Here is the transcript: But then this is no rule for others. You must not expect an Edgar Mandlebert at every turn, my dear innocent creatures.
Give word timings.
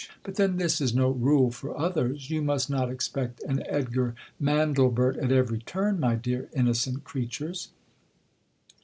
But 0.23 0.33
then 0.33 0.57
this 0.57 0.81
is 0.81 0.95
no 0.95 1.11
rule 1.11 1.51
for 1.51 1.77
others. 1.77 2.31
You 2.31 2.41
must 2.41 2.71
not 2.71 2.89
expect 2.89 3.39
an 3.43 3.61
Edgar 3.67 4.15
Mandlebert 4.41 5.15
at 5.17 5.31
every 5.31 5.59
turn, 5.59 5.99
my 5.99 6.15
dear 6.15 6.49
innocent 6.55 7.03
creatures. 7.03 7.67